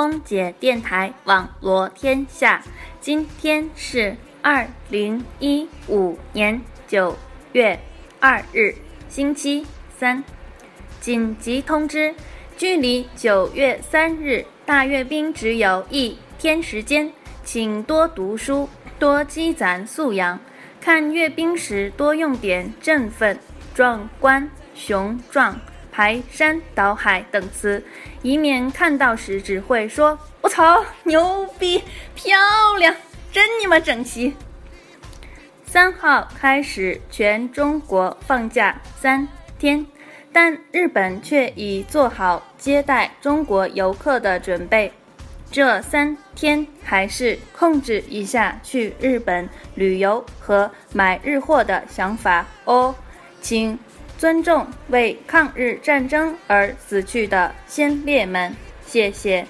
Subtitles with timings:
[0.00, 2.62] 空姐电台网罗天下。
[3.02, 7.18] 今天是二零一五年九
[7.52, 7.78] 月
[8.18, 8.74] 二日，
[9.10, 9.66] 星期
[9.98, 10.24] 三。
[11.02, 12.14] 紧急通知：
[12.56, 17.12] 距离九月三日大阅兵只有一天时间，
[17.44, 20.40] 请多读书，多积攒素养。
[20.80, 23.38] 看阅兵时多用点振奋、
[23.74, 25.60] 壮观、雄壮。
[25.90, 27.82] 排山倒海等词，
[28.22, 31.82] 以免看到时只会说“我操，牛逼，
[32.14, 32.38] 漂
[32.78, 32.94] 亮，
[33.32, 34.34] 真你妈整齐”。
[35.66, 39.86] 三号开始，全中国放假三天，
[40.32, 44.92] 但日本却已做好接待中国游客的准备。
[45.52, 52.94] 这三天还是控制一下去日本旅游和买日货的想法哦，
[53.40, 53.78] 请。
[54.20, 58.54] 尊重为抗日战争而死去的先烈们，
[58.84, 59.46] 谢谢。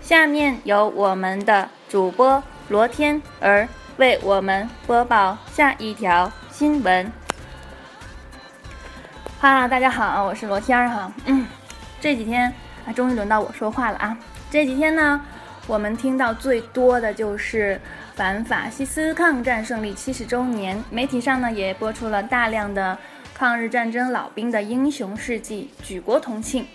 [0.00, 7.12] 下面由我们的主播罗天儿为我们播报下一条新闻。
[9.38, 11.12] 哈，大家好，我是罗天儿哈。
[11.26, 11.46] 嗯，
[12.00, 12.50] 这几天
[12.86, 14.16] 啊，终于轮到我说话了啊。
[14.50, 15.20] 这几天呢，
[15.66, 17.78] 我们听到最多的就是
[18.14, 22.96] 反法西斯抗战胜利七十周年，媒体上呢也播出了大量的。
[23.38, 26.66] 抗日战争老兵的英雄事迹，举国同庆。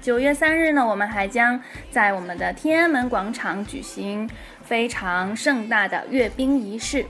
[0.00, 4.30] 九月三日呢，我们还将在我们的天安门广场举行
[4.62, 7.04] 非常盛大的阅兵仪式。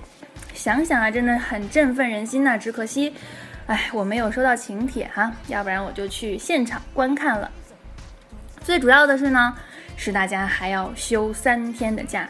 [0.54, 2.56] 想想啊，真的很振奋人心呐！
[2.56, 3.12] 只可惜，
[3.66, 7.50] 哎，我没有收到请帖哈，要不然我就去现场观看了。
[8.62, 9.54] 最主要的是呢，
[9.98, 12.26] 是大家还要休三天的假，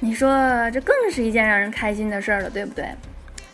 [0.00, 0.34] 你说
[0.70, 2.88] 这更是一件让人开心的事儿了，对不对？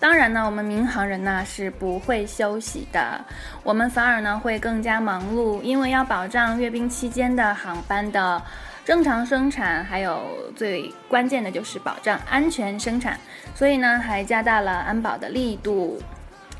[0.00, 3.22] 当然呢，我们民航人呢是不会休息的，
[3.62, 8.42] 我们反而呢会更加忙碌，因为要保障阅兵期间的航班的
[8.82, 13.20] 正常生产，还有最关键的就是保障安全生产，
[13.54, 16.00] 所以呢还加大了安保的力度。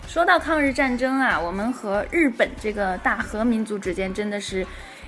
[0.07, 4.67] 说到抗日战争啊，我们和日本这个大和民族之间真的是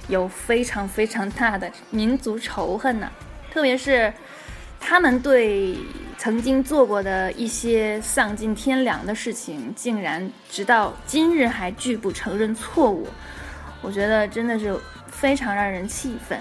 [0.08, 3.10] 有非常非常大的民族仇恨呢，
[3.52, 4.10] 特别是。
[4.84, 5.78] 他们对
[6.18, 13.06] 曾经做过的一些丧尽天良的事情，竟然直到今日还拒不承认错误，
[13.80, 14.76] 我觉得真的是
[15.06, 16.38] 非常让人气愤。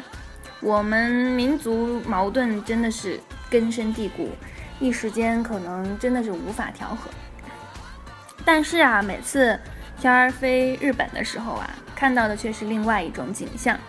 [0.59, 3.19] 我们民族矛盾真的是
[3.49, 4.29] 根深蒂固，
[4.79, 7.09] 一时间可能真的是无法调和。
[8.43, 9.57] 但是啊，每次
[9.99, 13.79] 天儿飞日本的时候啊，看到的却是另外一种景象。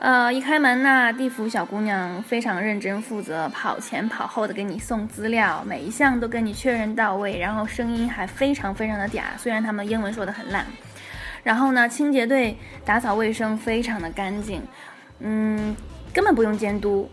[0.00, 10.64] 呃，一开门呢，地府小姑娘非常认真负责，跑前跑后的给你送资料，每一项都跟你确认到位，然后声音还非常非常的嗲，虽然他们英文说的很烂。
[11.42, 14.62] 然后呢，清洁队打扫卫生非常的干净，
[15.18, 15.74] 嗯，
[16.12, 17.10] 根本不用监督。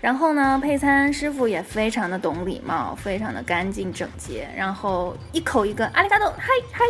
[0.00, 6.84] 然后呢，配餐师傅也非常的懂礼貌，非常的干净整洁，然后一口一个阿里嘎多，嗨嗨，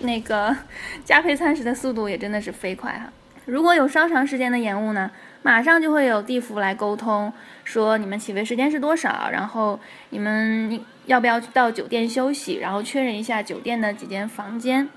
[0.00, 0.54] 那个
[1.04, 3.04] 加配餐时的速度也真的是飞快哈。
[3.50, 5.10] 如果有稍长时间的延误呢，
[5.42, 7.32] 马上就会有地服来沟通，
[7.64, 9.80] 说你们起飞时间是多少，然后
[10.10, 14.88] 你们要不要到酒店休息，然后确认一下酒店的几间房间，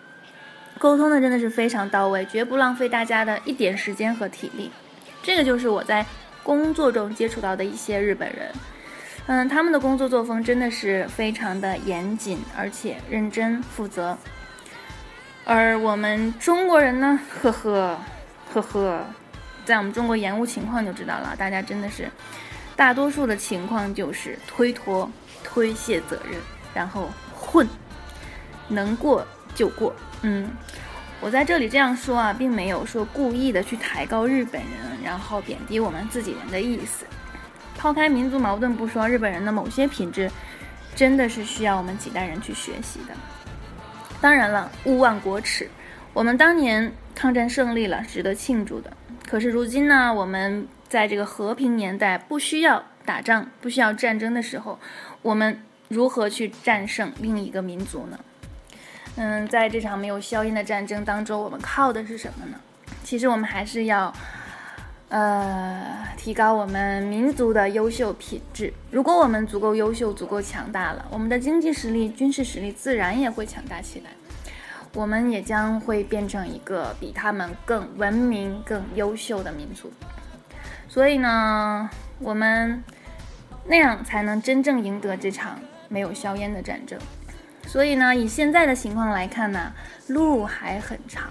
[0.77, 4.69] 沟通的真的是非常到位，绝不浪费大家的一点时间和体力。
[5.23, 6.05] 这个就是我在
[6.43, 8.51] 工作中接触到的一些日本人，
[9.25, 14.15] 嗯，他们的工作作风真的是非常的严谨，而且认真负责，
[15.43, 17.97] 而我们中国人呢，呵呵。
[18.53, 19.05] 呵呵，
[19.65, 22.09] 在我们中国延误情况就知道了，大家真的是，
[22.75, 25.09] 大多数的情况就是推脱、
[25.43, 26.39] 推卸责任，
[26.73, 27.67] 然后混，
[28.67, 29.25] 能过
[29.55, 29.93] 就过。
[30.21, 30.49] 嗯，
[31.19, 37.05] 我在这里这样说啊，并没有说故意的去抬高日本人，然后贬低我们自己人的意思。
[37.75, 40.29] 抛开民族矛盾不说，日本人的某些品质，
[40.95, 43.13] 真的是需要我们几代人去学习的。
[44.21, 45.69] 当然了，勿忘国耻。
[46.13, 48.91] 我们当年抗战胜利了，值得庆祝的。
[49.27, 50.13] 可是如今呢？
[50.13, 54.77] 我们在这个和平年代，不需要打仗、不需要战争的时候，
[55.23, 58.19] 我们如何去战胜另一个民族呢？
[59.15, 62.57] 嗯，在这场没有硝烟的战争当中，我们靠的是什么呢？
[63.03, 64.13] 其实我们还是要，
[65.09, 68.71] 呃，提高我们民族的优秀品质。
[68.91, 74.11] 如果我们足够优秀、足够强大了，我们的经济实力、军事实力自然也会强大起来。
[74.93, 79.91] 我们也将会变成一个比他们更文明、更优秀的民族，
[80.87, 82.83] 所以呢，我们
[83.65, 85.59] 那样才能真正赢得这场
[85.89, 86.99] 没有硝烟的战争。
[87.65, 89.71] 所以呢，以现在的情况来看呢，
[90.07, 91.23] 路还很长，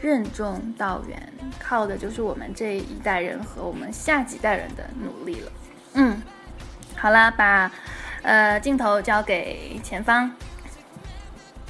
[0.00, 5.52] 任重道远，靠的就是我们这一代人和我们下几代人的努力了。
[5.94, 6.22] 嗯，
[6.94, 7.72] 好了，把
[8.22, 10.30] 呃镜头交给前方。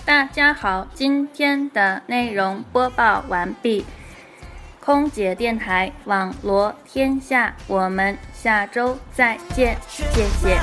[0.05, 3.85] 大家好，今天的内容播报完毕。
[4.81, 10.05] 空姐电台网罗天下，我们下周再见，谢
[10.41, 10.59] 谢。